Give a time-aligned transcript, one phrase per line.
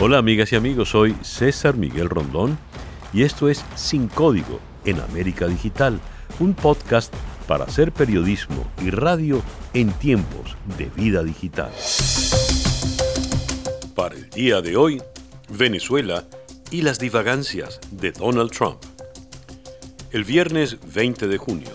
[0.00, 2.56] Hola amigas y amigos, soy César Miguel Rondón
[3.12, 5.98] y esto es Sin Código en América Digital,
[6.38, 7.12] un podcast
[7.48, 9.42] para hacer periodismo y radio
[9.74, 11.72] en tiempos de vida digital.
[13.96, 15.02] Para el día de hoy,
[15.48, 16.22] Venezuela
[16.70, 18.78] y las divagancias de Donald Trump.
[20.12, 21.70] El viernes 20 de junio,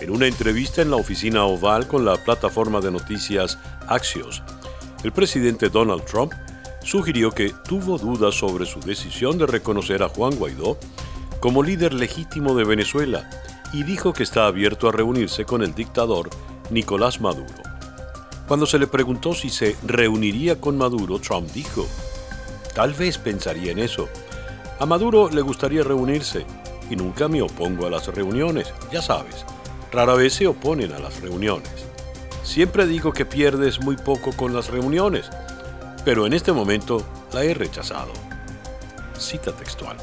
[0.00, 3.58] en una entrevista en la oficina oval con la plataforma de noticias
[3.88, 4.42] Axios,
[5.02, 6.34] el presidente Donald Trump
[6.84, 10.78] sugirió que tuvo dudas sobre su decisión de reconocer a Juan Guaidó
[11.40, 13.28] como líder legítimo de Venezuela
[13.72, 16.30] y dijo que está abierto a reunirse con el dictador
[16.70, 17.62] Nicolás Maduro.
[18.46, 21.86] Cuando se le preguntó si se reuniría con Maduro, Trump dijo,
[22.74, 24.08] tal vez pensaría en eso.
[24.78, 26.44] A Maduro le gustaría reunirse
[26.90, 29.46] y nunca me opongo a las reuniones, ya sabes,
[29.90, 31.70] rara vez se oponen a las reuniones.
[32.42, 35.30] Siempre digo que pierdes muy poco con las reuniones,
[36.04, 38.12] pero en este momento la he rechazado.
[39.18, 39.96] Cita textual.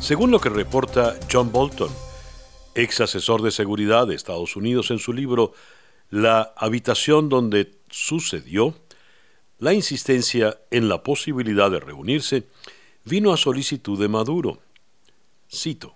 [0.00, 1.90] Según lo que reporta John Bolton,
[2.74, 5.52] ex asesor de seguridad de Estados Unidos en su libro
[6.10, 8.74] La habitación donde sucedió,
[9.58, 12.44] la insistencia en la posibilidad de reunirse
[13.04, 14.58] vino a solicitud de Maduro.
[15.50, 15.94] Cito.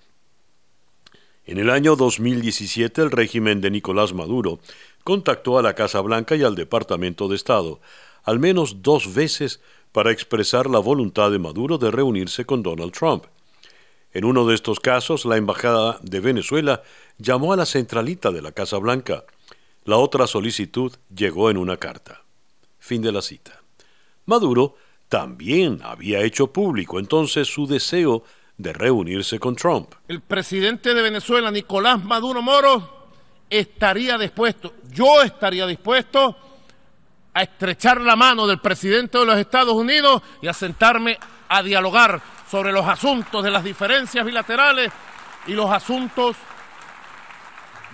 [1.44, 4.60] En el año 2017 el régimen de Nicolás Maduro
[5.04, 7.80] contactó a la Casa Blanca y al Departamento de Estado
[8.28, 9.58] al menos dos veces
[9.90, 13.24] para expresar la voluntad de Maduro de reunirse con Donald Trump.
[14.12, 16.82] En uno de estos casos, la Embajada de Venezuela
[17.16, 19.24] llamó a la centralita de la Casa Blanca.
[19.86, 22.22] La otra solicitud llegó en una carta.
[22.78, 23.62] Fin de la cita.
[24.26, 24.76] Maduro
[25.08, 28.24] también había hecho público entonces su deseo
[28.58, 29.94] de reunirse con Trump.
[30.06, 33.08] El presidente de Venezuela, Nicolás Maduro Moro,
[33.48, 36.36] estaría dispuesto, yo estaría dispuesto
[37.38, 41.16] a estrechar la mano del presidente de los Estados Unidos y a sentarme
[41.48, 44.90] a dialogar sobre los asuntos de las diferencias bilaterales
[45.46, 46.34] y los asuntos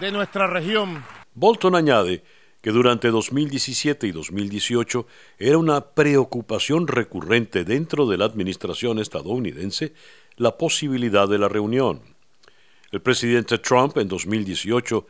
[0.01, 1.05] de nuestra región.
[1.35, 2.25] Bolton añade
[2.63, 5.07] que durante 2017 y 2018
[5.39, 9.93] era una preocupación recurrente dentro de la administración estadounidense
[10.37, 12.01] la posibilidad de la reunión.
[12.91, 15.07] El presidente Trump en 2018,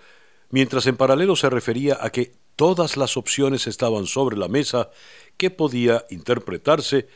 [0.50, 4.90] mientras en paralelo se refería a que todas las opciones estaban sobre la mesa
[5.36, 7.08] que podía interpretarse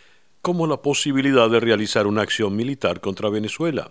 [0.43, 3.91] como la posibilidad de realizar una acción militar contra Venezuela.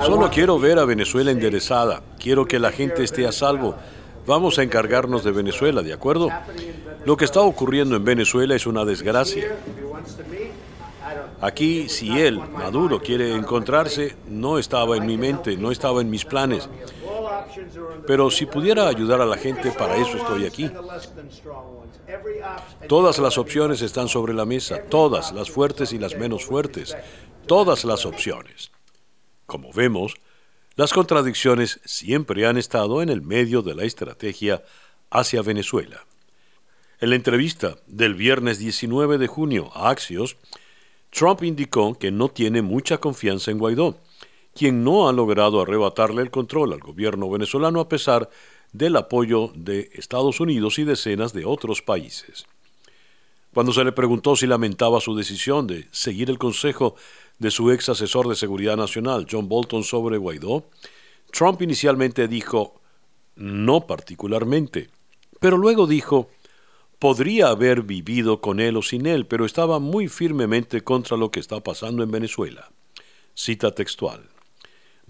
[0.00, 3.76] Solo quiero ver a Venezuela enderezada, quiero que la gente esté a salvo.
[4.26, 6.30] Vamos a encargarnos de Venezuela, ¿de acuerdo?
[7.04, 9.56] Lo que está ocurriendo en Venezuela es una desgracia.
[11.40, 16.24] Aquí, si él, Maduro, quiere encontrarse, no estaba en mi mente, no estaba en mis
[16.24, 16.68] planes.
[18.06, 20.70] Pero si pudiera ayudar a la gente, para eso estoy aquí.
[22.88, 26.96] Todas las opciones están sobre la mesa, todas, las fuertes y las menos fuertes,
[27.46, 28.70] todas las opciones.
[29.46, 30.14] Como vemos,
[30.76, 34.62] las contradicciones siempre han estado en el medio de la estrategia
[35.10, 36.06] hacia Venezuela.
[37.00, 40.36] En la entrevista del viernes 19 de junio a Axios,
[41.10, 43.96] Trump indicó que no tiene mucha confianza en Guaidó
[44.54, 48.30] quien no ha logrado arrebatarle el control al gobierno venezolano a pesar
[48.72, 52.46] del apoyo de Estados Unidos y decenas de otros países.
[53.52, 56.94] Cuando se le preguntó si lamentaba su decisión de seguir el consejo
[57.38, 60.66] de su ex asesor de seguridad nacional, John Bolton, sobre Guaidó,
[61.32, 62.80] Trump inicialmente dijo
[63.34, 64.90] no particularmente,
[65.40, 66.28] pero luego dijo
[67.00, 71.40] podría haber vivido con él o sin él, pero estaba muy firmemente contra lo que
[71.40, 72.70] está pasando en Venezuela.
[73.34, 74.29] Cita textual.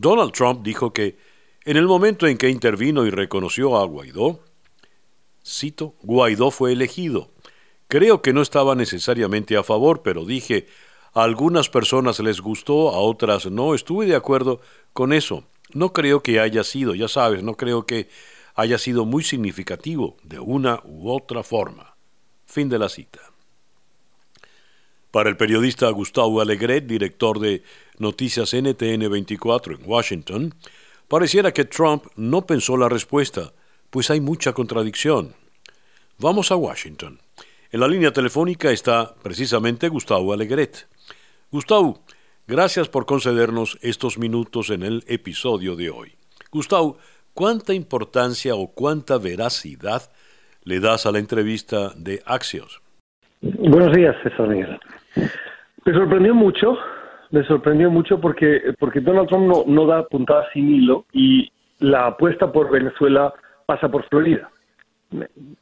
[0.01, 1.19] Donald Trump dijo que
[1.65, 4.41] en el momento en que intervino y reconoció a Guaidó,
[5.47, 7.29] cito, Guaidó fue elegido.
[7.87, 10.69] Creo que no estaba necesariamente a favor, pero dije,
[11.13, 14.63] a algunas personas les gustó, a otras no, estuve de acuerdo
[14.95, 15.45] con eso.
[15.75, 18.09] No creo que haya sido, ya sabes, no creo que
[18.55, 21.95] haya sido muy significativo de una u otra forma.
[22.47, 23.21] Fin de la cita.
[25.11, 27.63] Para el periodista Gustavo Alegret, director de
[28.01, 30.55] Noticias NTN 24 en Washington,
[31.07, 33.53] pareciera que Trump no pensó la respuesta,
[33.91, 35.35] pues hay mucha contradicción.
[36.19, 37.19] Vamos a Washington.
[37.71, 40.89] En la línea telefónica está precisamente Gustavo Alegret.
[41.53, 42.01] Gustavo,
[42.47, 46.13] gracias por concedernos estos minutos en el episodio de hoy.
[46.51, 46.99] Gustavo,
[47.35, 50.11] ¿cuánta importancia o cuánta veracidad
[50.65, 52.81] le das a la entrevista de Axios?
[53.43, 54.79] Buenos días, César Miguel.
[55.85, 56.77] Me sorprendió mucho,
[57.31, 62.07] me sorprendió mucho porque, porque Donald Trump no, no da puntada sin hilo y la
[62.07, 63.33] apuesta por Venezuela
[63.67, 64.51] pasa por Florida.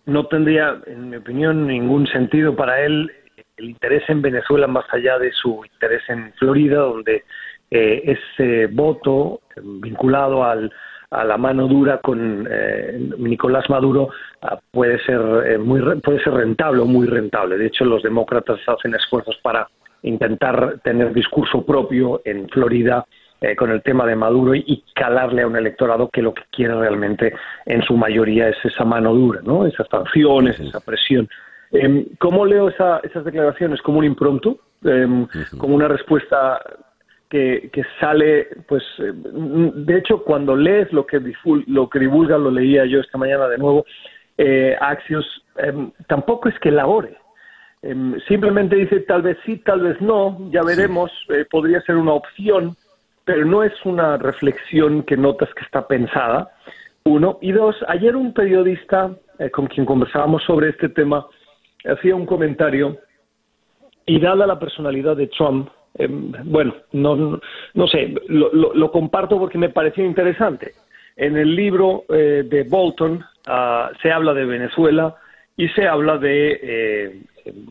[0.07, 3.11] no tendría, en mi opinión, ningún sentido para él
[3.57, 7.25] el interés en Venezuela más allá de su interés en Florida, donde
[7.71, 9.41] eh, ese voto
[9.81, 10.73] vinculado al,
[11.11, 14.11] a la mano dura con eh, Nicolás Maduro
[14.43, 17.59] ah, puede ser eh, muy puede ser rentable o muy rentable.
[17.59, 19.69] De hecho, los demócratas hacen esfuerzos para
[20.03, 23.05] intentar tener discurso propio en Florida
[23.41, 26.75] eh, con el tema de Maduro y, calarle a un electorado que lo que quiere
[26.75, 27.33] realmente
[27.67, 29.65] en su mayoría es esa mano dura, ¿no?
[29.65, 31.29] Esas sanciones, esa presión.
[31.71, 33.81] Em, ¿Cómo leo esas declaraciones?
[33.83, 34.59] ¿Como un impromptu?
[34.83, 36.61] Em, ¿Como una respuesta
[37.29, 37.71] que,
[38.01, 41.21] sale, pues, eh, de hecho, cuando lees lo que,
[41.67, 43.85] lo que divulga, lo leía yo esta mañana de nuevo,
[44.37, 47.17] eh, Axios, em, tampoco es que elabore.
[48.27, 51.11] Simplemente dice tal vez sí, tal vez no, ya veremos,
[51.51, 52.77] podría ser una opción
[53.29, 56.51] pero no es una reflexión que notas que está pensada,
[57.05, 57.39] uno.
[57.43, 61.27] Y dos, ayer un periodista eh, con quien conversábamos sobre este tema
[61.85, 62.97] hacía un comentario
[64.07, 67.39] y dada la personalidad de Trump, em, bueno, no,
[67.75, 70.73] no, sé, lo, comparto porque me pareció interesante.
[71.15, 75.17] En el libro eh, de Bolton ah, se habla de Venezuela
[75.59, 77.23] y se habla de eh,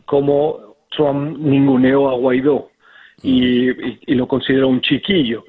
[0.04, 2.68] cómo Trump ninguneó a Guaidó
[3.22, 5.44] y, lo considero un chiquillo.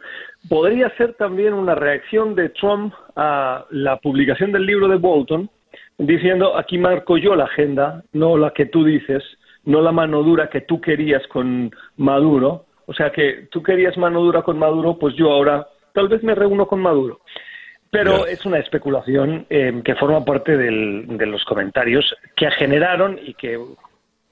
[0.47, 5.49] Podría ser también una reacción de Trump a la publicación del libro de Bolton,
[5.97, 9.21] diciendo aquí marco yo la agenda, no la que tú dices,
[9.65, 12.65] no la mano dura que tú querías con Maduro.
[12.85, 16.35] O sea que tú querías mano dura con Maduro, pues yo ahora tal vez me
[16.35, 17.19] reúno con Maduro.
[17.91, 23.57] Pero es una especulación eh, que forma parte de los comentarios que generaron y que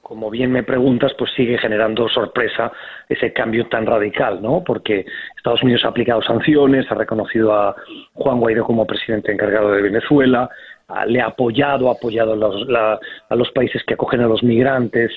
[0.08, 2.72] como bien me preguntas, pues sigue generando sorpresa
[3.10, 4.64] ese cambio tan radical, ¿no?
[4.66, 5.06] Porque
[5.36, 7.76] Estados Unidos ha aplicado sanciones, ha reconocido a
[8.14, 10.50] Juan Guaidó como presidente encargado de Venezuela,
[11.08, 15.12] le ha apoyado, ha apoyado a los, países que acogen a los migrantes,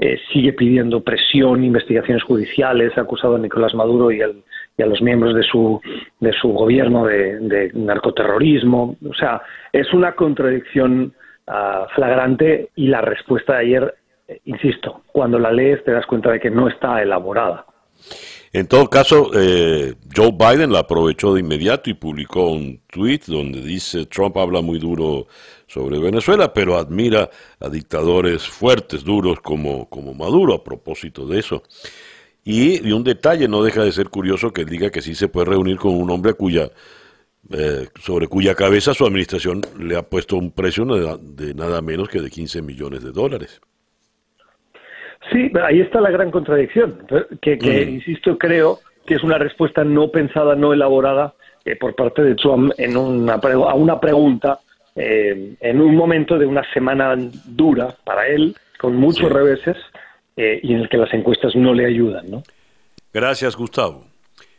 [0.00, 4.22] eh, sigue pidiendo presión, investigaciones judiciales, ha acusado a Nicolás Maduro y,
[4.78, 5.80] a los miembros de su,
[6.20, 8.96] de su gobierno de, narcoterrorismo.
[9.08, 9.42] O sea,
[9.72, 11.12] es una contradicción
[11.46, 13.94] ah, flagrante y la respuesta de ayer
[14.44, 17.66] insisto, cuando la lees te das cuenta de que no está elaborada.
[18.52, 23.60] En todo caso, eh, Joe Biden la aprovechó de inmediato y publicó un tweet donde
[23.60, 25.26] dice Trump habla muy duro
[25.66, 27.30] sobre Venezuela, pero admira
[27.60, 31.62] a dictadores fuertes, duros como, como Maduro a propósito de eso.
[32.44, 35.50] Y, un detalle, no deja de ser curioso que él diga que sí se puede
[35.50, 36.70] reunir con un hombre cuya,
[37.52, 42.20] eh, sobre cuya cabeza su administración le ha puesto un precio de nada menos que
[42.20, 43.60] de 15 millones de dólares.
[45.30, 47.06] Sí, ahí está la gran contradicción,
[47.40, 47.88] que, mm.
[47.94, 51.34] insisto, creo que es una respuesta no pensada, no elaborada
[51.64, 54.58] eh, por parte de Trump en una, a una pregunta
[54.96, 57.16] eh, en un momento de una semana
[57.46, 59.76] dura para él, con muchos reveses,
[60.36, 62.30] eh, y en el que las encuestas no le ayudan.
[62.30, 62.42] ¿no?
[63.12, 64.06] Gracias, Gustavo.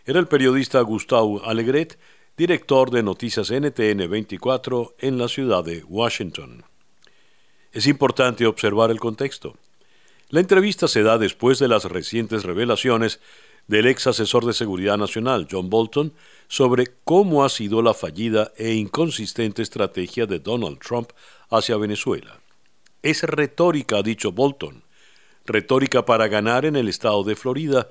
[0.06, 1.98] Era el periodista Gustavo Alegret,
[2.38, 6.64] director de Noticias NTN 24 en la ciudad de Washington.
[7.72, 9.56] Es importante observar el contexto.
[10.30, 13.20] La entrevista se da después de las recientes revelaciones
[13.68, 16.14] del ex asesor de Seguridad Nacional, John Bolton,
[16.48, 21.12] sobre cómo ha sido la fallida e inconsistente estrategia de Donald Trump
[21.50, 22.40] hacia Venezuela.
[23.02, 24.83] Es retórica, ha dicho Bolton,
[25.46, 27.90] retórica para ganar en el estado de Florida,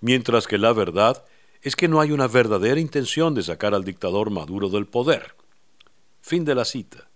[0.00, 1.24] mientras que la verdad
[1.62, 5.34] es que no hay una verdadera intención de sacar al dictador Maduro del poder.
[6.20, 7.08] Fin de la cita.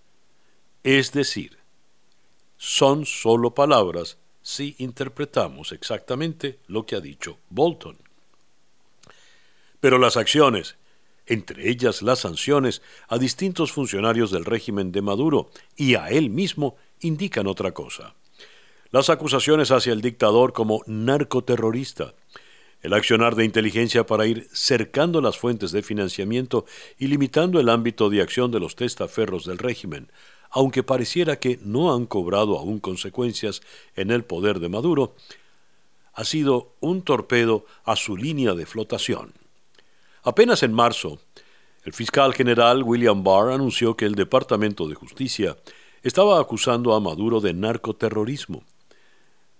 [0.83, 1.59] Es decir,
[2.57, 7.99] son solo palabras si interpretamos exactamente lo que ha dicho Bolton.
[9.81, 10.77] Pero las acciones,
[11.27, 16.77] entre ellas las sanciones a distintos funcionarios del régimen de Maduro y a él mismo,
[17.01, 18.15] indican otra cosa.
[18.91, 22.15] Las acusaciones hacia el dictador como narcoterrorista,
[22.81, 26.65] el accionar de inteligencia para ir cercando las fuentes de financiamiento
[26.99, 30.11] y limitando el ámbito de acción de los testaferros del régimen,
[30.51, 33.61] aunque pareciera que no han cobrado aún consecuencias
[33.95, 35.15] en el poder de Maduro,
[36.15, 39.35] ha sido un torpedo a su línea de flotación.
[40.23, 41.21] Apenas en marzo,
[41.85, 45.59] el fiscal general William Barr anunció que el Departamento de Justicia
[46.03, 48.63] estaba acusando a Maduro de narcoterrorismo.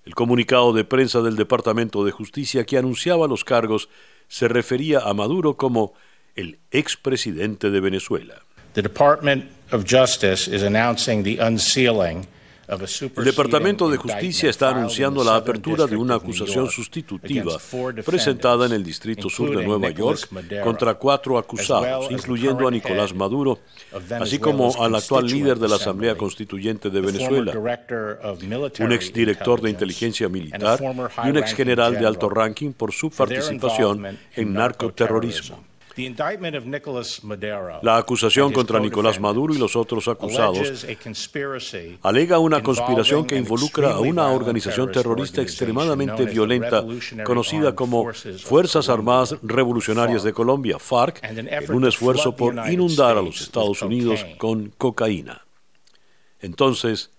[0.09, 3.91] El comunicado de prensa del Departamento de Justicia que anunciaba los cargos
[4.27, 5.93] se refería a Maduro como
[6.35, 8.43] el expresidente de Venezuela.
[8.73, 12.27] the Department of Justice is announcing the unsealing
[12.69, 17.57] El Departamento de Justicia está anunciando la apertura de una acusación sustitutiva
[18.05, 20.29] presentada en el Distrito Sur de Nueva York
[20.63, 23.61] contra cuatro acusados, incluyendo a Nicolás Maduro,
[24.21, 27.53] así como al actual líder de la Asamblea Constituyente de Venezuela,
[28.81, 30.79] un exdirector de inteligencia militar
[31.25, 35.68] y un exgeneral de alto ranking por su participación en narcoterrorismo.
[37.83, 40.87] La acusación contra Nicolás Maduro y los otros acusados
[42.03, 46.85] alega una conspiración que involucra a una organización terrorista extremadamente violenta
[47.25, 53.41] conocida como Fuerzas Armadas Revolucionarias de Colombia, FARC, en un esfuerzo por inundar a los
[53.41, 55.45] Estados Unidos con cocaína.
[56.41, 57.11] Entonces,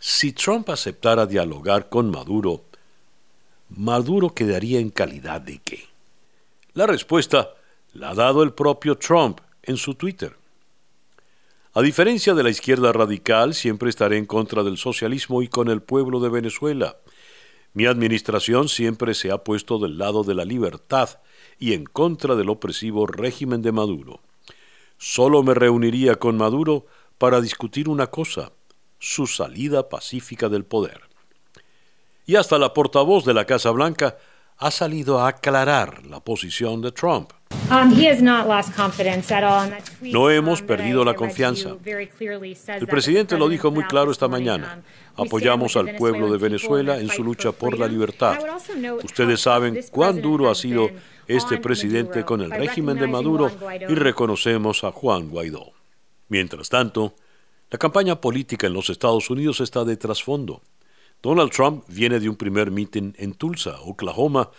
[0.00, 2.64] si Trump aceptara dialogar con Maduro,
[3.68, 5.84] ¿Maduro quedaría en calidad de qué?
[6.74, 7.55] La respuesta
[7.96, 10.36] la ha dado el propio Trump en su Twitter.
[11.74, 15.82] A diferencia de la izquierda radical, siempre estaré en contra del socialismo y con el
[15.82, 16.96] pueblo de Venezuela.
[17.74, 21.20] Mi administración siempre se ha puesto del lado de la libertad
[21.58, 24.20] y en contra del opresivo régimen de Maduro.
[24.96, 26.86] Solo me reuniría con Maduro
[27.18, 28.52] para discutir una cosa,
[28.98, 31.02] su salida pacífica del poder.
[32.24, 34.16] Y hasta la portavoz de la Casa Blanca
[34.56, 37.32] ha salido a aclarar la posición de Trump.
[37.68, 37.92] Um,
[40.02, 41.76] no hemos perdido la confianza.
[41.84, 44.82] El presidente lo dijo muy claro esta mañana.
[45.16, 48.38] Um, Apoyamos al pueblo de Venezuela en su lucha por la libertad.
[49.02, 50.90] Ustedes saben cuán duro ha sido
[51.26, 53.50] este presidente con el régimen de Maduro
[53.88, 55.72] y reconocemos a Juan Guaidó.
[56.28, 57.14] Mientras tanto,
[57.70, 60.62] la campaña política en los Estados Unidos está de trasfondo.
[61.20, 64.50] Donald Trump viene de un primer mitin en Tulsa, Oklahoma,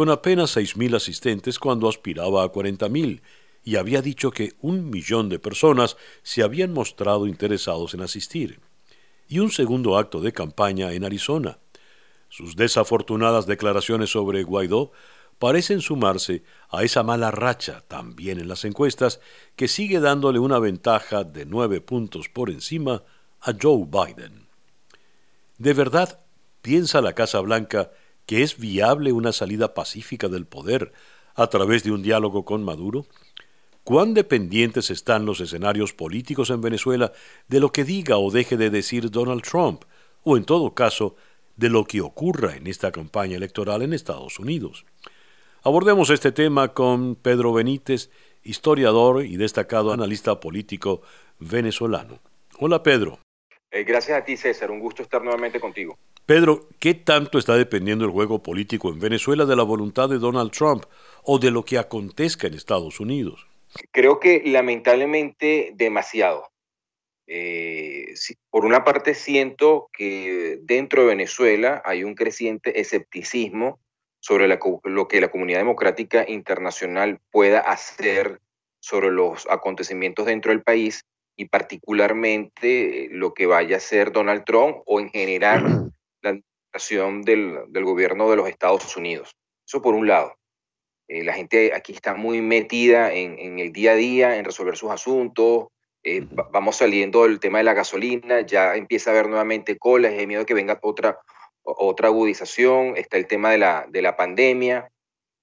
[0.00, 3.20] con apenas 6.000 asistentes cuando aspiraba a 40.000
[3.62, 8.60] y había dicho que un millón de personas se habían mostrado interesados en asistir.
[9.28, 11.58] Y un segundo acto de campaña en Arizona.
[12.30, 14.90] Sus desafortunadas declaraciones sobre Guaidó
[15.38, 19.20] parecen sumarse a esa mala racha también en las encuestas
[19.54, 23.02] que sigue dándole una ventaja de nueve puntos por encima
[23.42, 24.48] a Joe Biden.
[25.58, 26.20] ¿De verdad
[26.62, 27.90] piensa la Casa Blanca
[28.30, 30.92] que es viable una salida pacífica del poder
[31.34, 33.04] a través de un diálogo con Maduro?
[33.82, 37.10] ¿Cuán dependientes están los escenarios políticos en Venezuela
[37.48, 39.82] de lo que diga o deje de decir Donald Trump,
[40.22, 41.16] o en todo caso,
[41.56, 44.86] de lo que ocurra en esta campaña electoral en Estados Unidos?
[45.64, 48.10] Abordemos este tema con Pedro Benítez,
[48.44, 51.02] historiador y destacado analista político
[51.40, 52.20] venezolano.
[52.60, 53.18] Hola Pedro.
[53.70, 55.98] Eh, gracias a ti César, un gusto estar nuevamente contigo.
[56.26, 60.50] Pedro, ¿qué tanto está dependiendo el juego político en Venezuela de la voluntad de Donald
[60.50, 60.84] Trump
[61.22, 63.46] o de lo que acontezca en Estados Unidos?
[63.92, 66.48] Creo que lamentablemente demasiado.
[67.26, 68.14] Eh,
[68.50, 73.78] por una parte siento que dentro de Venezuela hay un creciente escepticismo
[74.18, 78.40] sobre lo que la comunidad democrática internacional pueda hacer
[78.80, 81.04] sobre los acontecimientos dentro del país
[81.40, 85.90] y particularmente lo que vaya a hacer Donald Trump o en general
[86.22, 89.34] la administración del, gobierno de los Estados Unidos.
[89.66, 90.34] Eso por un lado.
[91.08, 94.90] Eh, la gente aquí está muy metida en, el día a día, en resolver sus
[94.90, 95.68] asuntos.
[96.02, 100.26] Eh, vamos saliendo del tema de la gasolina, ya empieza a haber nuevamente colas, hay
[100.26, 101.20] miedo de que venga otra,
[101.62, 102.98] otra agudización.
[102.98, 104.92] Está el tema de la, de la pandemia,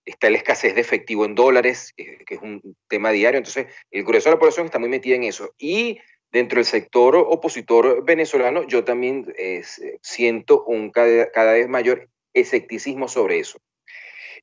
[0.08, 3.38] está la escasez de efectivo en dólares, que es un tema diario.
[3.38, 5.54] Entonces, el grueso de la población está muy metida en eso.
[5.58, 6.00] Y
[6.32, 9.64] dentro del sector opositor venezolano, yo también eh,
[10.02, 13.60] siento un cada, vez mayor escepticismo sobre eso.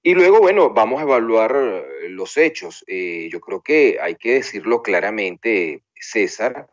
[0.03, 2.85] Y luego, bueno, vamos a evaluar eh, los hechos.
[2.87, 6.69] Eh, yo creo que hay que decirlo claramente, César,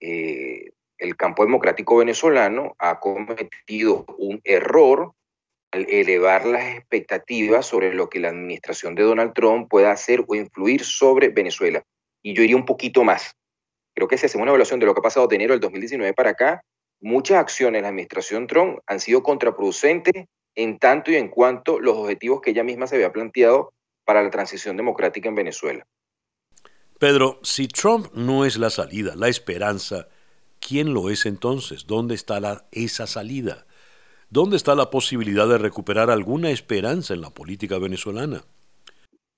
[0.00, 5.12] el campo democrático venezolano ha cometido un error
[5.78, 10.34] al elevar las expectativas sobre lo que la administración de Donald Trump pueda hacer o
[10.34, 11.84] influir sobre Venezuela.
[12.20, 13.36] Y yo iría un poquito más.
[13.94, 16.14] Creo que si hacemos una evaluación de lo que ha pasado de enero del 2019
[16.14, 16.62] para acá,
[17.00, 21.96] muchas acciones de la administración Trump han sido contraproducentes en tanto y en cuanto los
[21.96, 23.72] objetivos que ella misma se había planteado
[24.04, 25.86] para la transición democrática en Venezuela.
[26.98, 30.08] Pedro, si Trump no es la salida, la esperanza,
[30.58, 31.86] ¿quién lo es entonces?
[31.86, 33.67] ¿Dónde está esa salida?
[34.30, 38.44] ¿Dónde está la posibilidad de recuperar alguna esperanza en la política venezolana?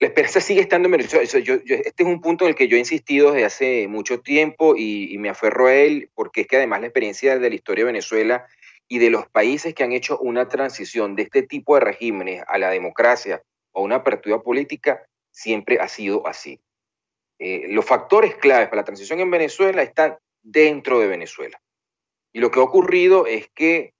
[0.00, 1.22] La esperanza sigue estando en Venezuela.
[1.22, 5.16] este es un punto en el que yo he insistido desde hace mucho tiempo y,
[5.18, 8.46] me aferro a él porque es que además la experiencia de la historia de Venezuela
[8.88, 12.58] y de los países que han hecho una transición de este tipo de regímenes a
[12.58, 16.58] la democracia o una apertura política siempre ha sido así.
[17.38, 21.60] Eh, los factores claves para la transición en Venezuela están dentro de Venezuela.
[22.32, 23.92] Y lo que ha ocurrido es que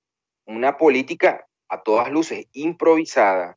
[0.50, 3.57] una política a todas luces improvisada,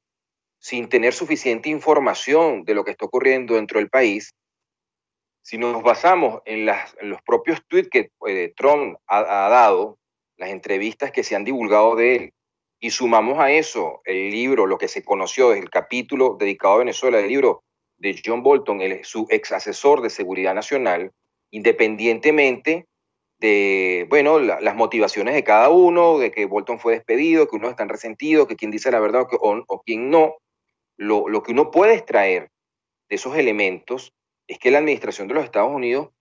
[0.59, 4.33] sin tener suficiente información de lo que está ocurriendo dentro del país,
[5.41, 9.97] si nos basamos en, los propios tweets que eh, Trump ha, dado,
[10.37, 12.33] las entrevistas que se han divulgado de él,
[12.79, 16.79] y sumamos a eso el libro, lo que se conoció desde el capítulo dedicado a
[16.79, 17.63] Venezuela, del libro
[17.97, 21.11] de John Bolton, su ex asesor de seguridad nacional,
[21.51, 22.87] independientemente
[23.43, 27.83] de, bueno, las motivaciones de cada uno, de que Bolton fue despedido, que uno está
[27.83, 30.37] resentido, que quien dice la verdad o, o, quien no,
[30.95, 32.51] lo, lo que uno puede extraer
[33.09, 34.13] de esos elementos
[34.47, 36.11] es que la administración de los Estados Unidos,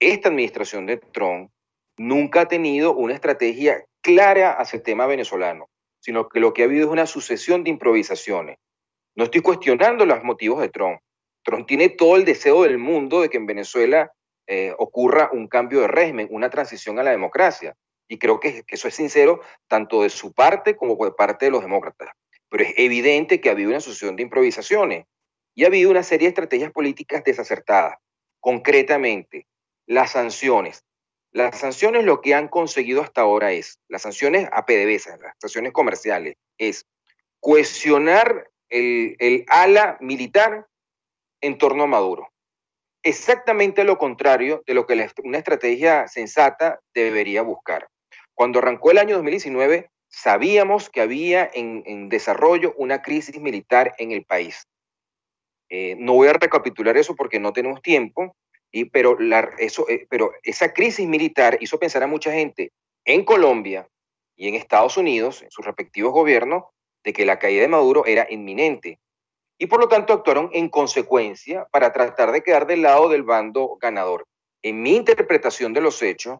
[0.00, 1.50] esta administración de Trump,
[1.98, 5.68] nunca ha tenido una estrategia clara hacia el tema venezolano,
[6.00, 8.56] sino que lo que ha habido es una sucesión de improvisaciones.
[9.16, 10.98] No estoy cuestionando los motivos de Trump.
[11.44, 14.10] Trump tiene todo el deseo del mundo de que en Venezuela
[14.52, 17.76] eh, ocurra un cambio de régimen, una transición a la democracia.
[18.08, 21.62] Y creo que, eso es sincero tanto de su parte como por parte de los
[21.62, 22.08] demócratas.
[22.48, 25.06] Pero es evidente que ha habido una sucesión de improvisaciones
[25.54, 27.98] y ha habido una serie de estrategias políticas desacertadas.
[28.40, 29.46] Concretamente,
[29.86, 30.82] las sanciones.
[31.30, 35.72] Las sanciones lo que han conseguido hasta ahora es, las sanciones a PDVSA, las sanciones
[35.72, 36.88] comerciales, es
[37.38, 40.66] cohesionar el, el ala militar
[41.40, 42.29] en torno a Maduro.
[43.02, 47.88] Exactamente lo contrario de lo que una estrategia sensata debería buscar.
[48.34, 54.24] Cuando arrancó el año 2019, sabíamos que había en, desarrollo una crisis militar en el
[54.24, 54.66] país.
[55.70, 58.36] Eh, no voy a recapitular eso porque no tenemos tiempo,
[58.72, 62.72] y, pero, eh, pero esa crisis militar hizo pensar a mucha gente
[63.04, 63.88] en Colombia
[64.36, 66.64] y en Estados Unidos, en sus respectivos gobiernos,
[67.04, 68.98] de que la caída de Maduro era inminente.
[69.60, 73.76] Y por lo tanto actuaron en consecuencia para tratar de quedar del lado del bando
[73.78, 74.26] ganador.
[74.62, 76.38] En mi interpretación de los hechos,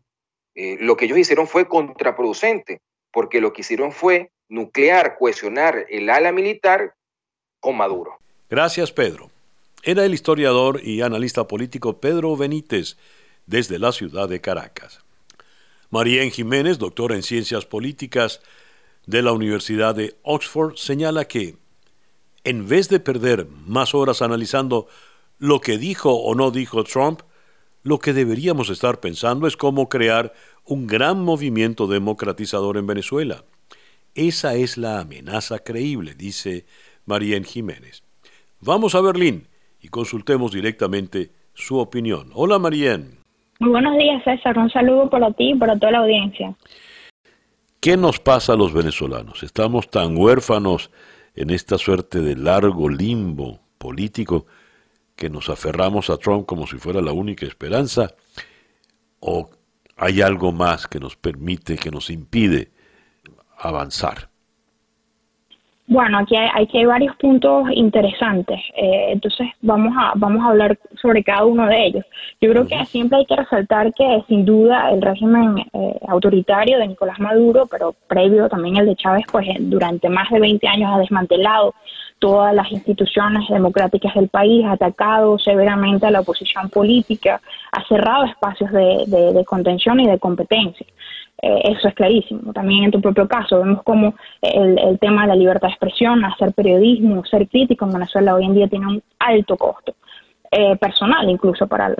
[0.54, 2.80] eh, lo que ellos hicieron fue contraproducente,
[3.12, 6.94] porque lo que hicieron fue nuclear, cohesionar el ala militar
[7.60, 8.18] con Maduro.
[8.48, 9.30] Gracias, Pedro.
[9.82, 12.96] Era el historiador y analista político Pedro Benítez,
[13.44, 15.00] desde la ciudad de Caracas.
[15.90, 18.40] María Jiménez, doctora en Ciencias Políticas
[19.04, 21.56] de la Universidad de Oxford, señala que,
[22.44, 24.86] en vez de perder más horas analizando
[25.38, 27.20] lo que dijo o no dijo Trump,
[27.82, 30.32] lo que deberíamos estar pensando es cómo crear
[30.64, 33.44] un gran movimiento democratizador en Venezuela.
[34.14, 36.66] Esa es la amenaza creíble, dice
[37.06, 38.02] María Jiménez.
[38.60, 39.48] Vamos a Berlín
[39.80, 42.30] y consultemos directamente su opinión.
[42.34, 43.18] Hola, Marien.
[43.60, 44.58] Muy buenos días, César.
[44.58, 46.54] Un saludo para ti y para toda la audiencia.
[47.80, 49.42] ¿Qué nos pasa a los venezolanos?
[49.42, 50.90] Estamos tan huérfanos
[51.40, 54.44] en esta suerte de largo limbo político
[55.16, 58.14] que nos aferramos a Trump como si fuera la única esperanza?
[59.20, 59.48] ¿O
[59.96, 62.72] hay algo más que nos permite, que nos impide
[63.56, 64.29] avanzar?
[65.90, 70.78] Bueno, aquí hay, aquí hay varios puntos interesantes, eh, entonces vamos a, vamos a hablar
[71.02, 72.04] sobre cada uno de ellos.
[72.40, 76.86] Yo creo que siempre hay que resaltar que sin duda el régimen eh, autoritario de
[76.86, 80.98] Nicolás Maduro, pero previo también el de Chávez, pues durante más de 20 años ha
[81.00, 81.74] desmantelado
[82.20, 87.40] todas las instituciones democráticas del país, ha atacado severamente a la oposición política,
[87.72, 90.86] ha cerrado espacios de, de contención y de competencia.
[91.42, 92.52] Eh, eso es clarísimo.
[92.52, 96.52] También en tu propio caso vemos como el, tema de la libertad de expresión, hacer
[96.52, 99.94] periodismo, ser crítico en Venezuela hoy en día tiene un alto costo,
[100.50, 101.94] eh, personal incluso para,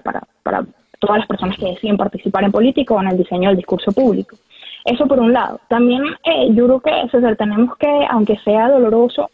[0.99, 4.37] todas las personas que deciden participar en política o en el diseño del discurso público.
[4.85, 5.61] Eso por un lado.
[5.69, 9.31] También eh, yo creo que César, tenemos que, aunque sea doloroso,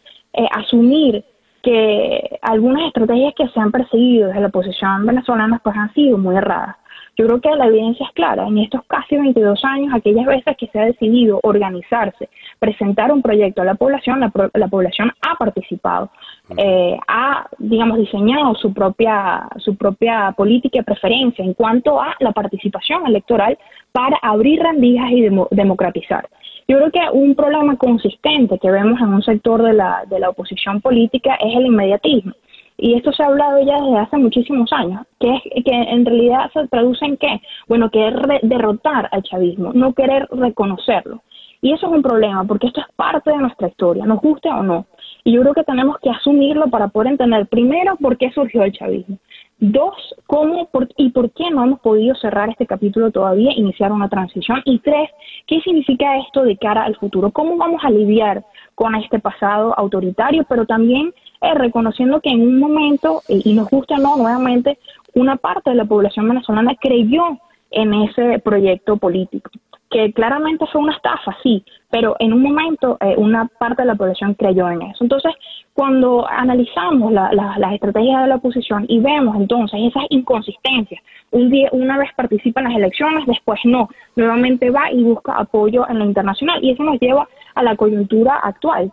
[0.52, 1.24] asumir
[1.62, 6.36] que algunas estrategias que se han perseguido desde la oposición venezolana pues han sido muy
[6.36, 6.76] erradas.
[7.16, 8.46] Yo creo que la evidencia es clara.
[8.46, 13.62] En estos casi 22 años, aquellas veces que se ha decidido organizarse, presentar un proyecto
[13.62, 16.10] a la población, la, población ha participado,
[16.58, 22.32] eh, ha, digamos, diseñado su propia, su propia política y preferencia en cuanto a la
[22.32, 23.56] participación electoral
[23.92, 26.28] para abrir rendijas y democratizar.
[26.68, 30.30] Yo creo que un problema consistente que vemos en un sector de la, de la
[30.30, 32.32] oposición política es el inmediatismo
[32.78, 36.50] y esto se ha hablado ya desde hace muchísimos años, que es que en realidad
[36.52, 37.40] se traduce en qué?
[37.68, 41.22] Bueno, que es derrotar al chavismo, no querer reconocerlo.
[41.62, 44.62] Y eso es un problema, porque esto es parte de nuestra historia, nos guste o
[44.62, 44.86] no.
[45.24, 48.72] Y yo creo que tenemos que asumirlo para poder entender, primero, por qué surgió el
[48.72, 49.18] chavismo.
[49.58, 54.60] Dos, cómo y por qué no hemos podido cerrar este capítulo todavía, iniciar una transición.
[54.64, 55.10] Y tres,
[55.46, 57.30] qué significa esto de cara al futuro.
[57.30, 58.44] ¿Cómo vamos a lidiar
[58.76, 63.96] con este pasado autoritario, pero también eh, reconociendo que en un momento, y nos gusta
[63.96, 64.78] no, nuevamente,
[65.14, 67.38] una parte de la población venezolana creyó
[67.70, 69.50] en ese proyecto político.
[69.90, 73.94] Que claramente fue una estafa, sí, pero en un momento eh, una parte de la
[73.94, 75.04] población creyó en eso.
[75.04, 75.32] Entonces,
[75.74, 81.98] cuando analizamos las estrategias de la oposición y vemos entonces esas inconsistencias, un día, una
[81.98, 86.64] vez participa en las elecciones, después no, nuevamente va y busca apoyo en lo internacional
[86.64, 88.92] y eso nos lleva a la coyuntura actual.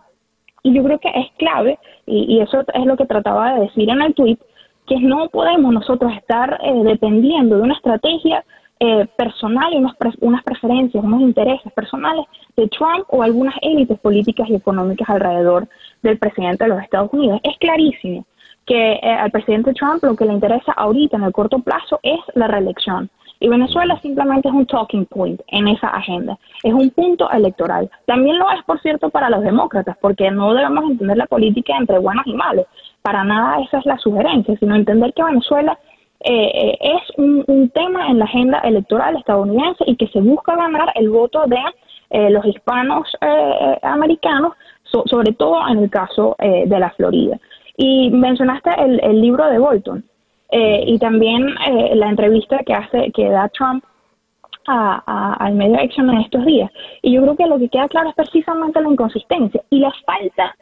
[0.62, 4.00] Y yo creo que es clave, y, eso es lo que trataba de decir en
[4.00, 4.38] el tweet,
[4.86, 8.44] que no podemos nosotros estar eh, dependiendo de una estrategia
[8.80, 14.48] eh, personal y unas, unas preferencias, unos intereses personales de Trump o algunas élites políticas
[14.48, 15.68] y económicas alrededor
[16.02, 17.40] del presidente de los Estados Unidos.
[17.44, 18.24] Es clarísimo
[18.66, 22.18] que eh, al presidente Trump lo que le interesa ahorita en el corto plazo es
[22.34, 23.10] la reelección.
[23.40, 26.38] Y Venezuela simplemente es un talking point en esa agenda.
[26.62, 27.90] Es un punto electoral.
[28.06, 31.98] También lo es, por cierto, para los demócratas, porque no debemos entender la política entre
[31.98, 32.66] buenos y malos.
[33.02, 35.78] Para nada esa es la sugerencia, sino entender que Venezuela
[36.26, 40.90] eh, eh, es un, tema en la agenda electoral estadounidense y que se busca ganar
[40.94, 41.58] el voto de
[42.10, 43.06] eh, los hispanos
[43.82, 44.52] americanos,
[44.84, 47.38] sobre todo en el caso de la Florida.
[47.76, 50.04] Y mencionaste el, libro de Bolton
[50.50, 51.54] y también
[51.94, 53.84] la entrevista que hace que da Trump
[54.66, 56.70] al medio Action en estos días.
[57.02, 60.54] Y yo creo que lo que queda claro es precisamente la inconsistencia y la falta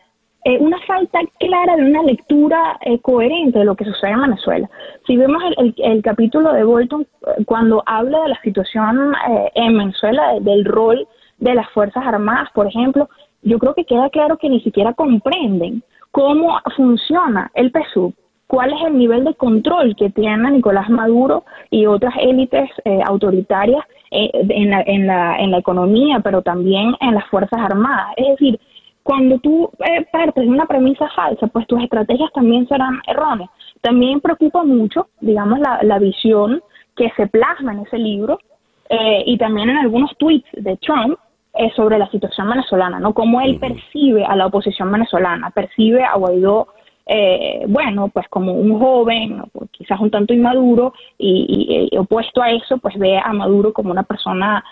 [0.45, 4.69] eh, una falta clara de una lectura eh, coherente de lo que sucede en Venezuela.
[5.07, 5.41] Si vemos
[5.77, 9.13] el, capítulo de Bolton, eh, cuando habla de la situación
[9.55, 11.07] en Venezuela, del rol
[11.39, 13.09] de las Fuerzas Armadas, por ejemplo,
[13.43, 18.13] yo creo que queda claro que ni siquiera comprenden cómo funciona el PSUV,
[18.49, 22.69] cuál es el nivel de control que tiene Nicolás Maduro y otras élites
[23.07, 28.09] autoritarias en, la, en, la, en la economía, pero también en las Fuerzas Armadas.
[28.17, 28.61] Es decir,
[29.03, 33.51] cuando tú eh, partes de una premisa falsa, pues tus estrategias también serán erróneas.
[33.81, 36.63] También preocupa mucho, digamos, la, visión
[36.97, 38.39] que se plasma en ese libro
[38.89, 41.19] eh, y también en algunos tweets de Trump
[41.55, 43.13] eh, sobre la situación venezolana, ¿no?
[43.13, 46.69] Cómo él percibe a la oposición venezolana, percibe a Guaidó,
[47.67, 52.97] bueno, pues como un joven, quizás un tanto inmaduro, y, y, opuesto a eso, pues
[52.97, 54.65] ve a Maduro como una persona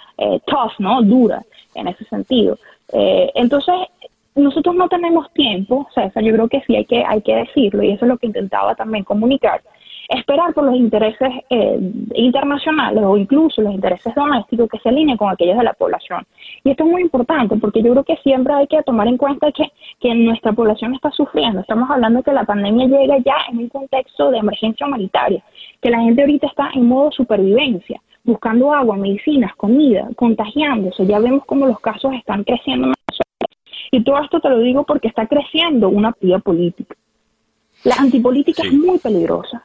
[0.47, 1.03] tough, ¿no?
[1.03, 1.43] Dura
[1.75, 2.57] en ese sentido.
[2.93, 3.75] entonces,
[4.35, 7.93] nosotros no tenemos tiempo, César, yo creo que sí hay que, hay que decirlo, y
[7.93, 9.61] eso es lo que intentaba también comunicar,
[10.09, 11.79] esperar por los intereses eh,
[12.15, 16.27] internacionales o incluso los intereses domésticos que se alineen con aquellos de la población.
[16.65, 19.53] Y esto es muy importante porque yo creo que siempre hay que tomar en cuenta
[19.53, 21.61] que, que nuestra población está sufriendo.
[21.61, 25.43] Estamos hablando que la pandemia llega ya en un contexto de emergencia humanitaria,
[25.81, 31.07] que la gente ahorita está en modo supervivencia buscando agua, medicinas, comida, contagiándose.
[31.07, 32.93] Ya vemos cómo los casos están creciendo
[33.91, 36.97] y todo esto te lo digo porque está creciendo una vía política.
[37.85, 39.65] La antipolítica es muy peligrosa.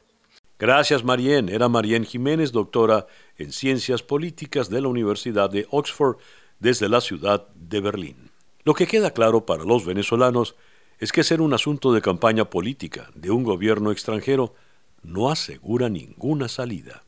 [0.58, 1.50] Gracias, Marien.
[1.50, 6.16] Era Marien Jiménez, doctora en Ciencias Políticas de la Universidad de Oxford
[6.58, 8.30] desde la ciudad de Berlín.
[8.64, 10.56] Lo que queda claro para los venezolanos
[10.98, 14.54] es que ser un asunto de campaña política de un gobierno extranjero
[15.02, 17.02] no asegura ninguna salida.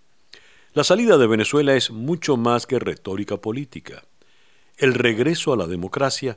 [0.75, 4.05] La salida de Venezuela es mucho más que retórica política.
[4.77, 6.37] El regreso a la democracia